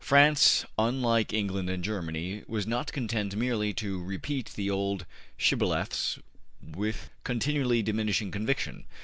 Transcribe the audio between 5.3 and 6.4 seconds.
shibboleths